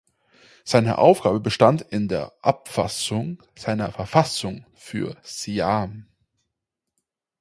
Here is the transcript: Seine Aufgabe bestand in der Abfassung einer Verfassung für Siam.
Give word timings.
Seine 0.65 0.97
Aufgabe 0.97 1.39
bestand 1.39 1.83
in 1.83 2.07
der 2.07 2.33
Abfassung 2.41 3.43
einer 3.65 3.91
Verfassung 3.91 4.65
für 4.73 5.15
Siam. 5.21 6.07